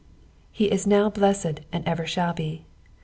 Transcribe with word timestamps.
He 0.51 0.71
is 0.71 0.87
now 0.87 1.11
blessed 1.11 1.59
and 1.71 1.87
ever 1.87 2.07
shall 2.07 2.33
be. 2.33 2.65